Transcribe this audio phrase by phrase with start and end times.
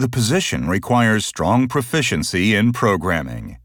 [0.00, 3.57] The position requires strong proficiency in programming.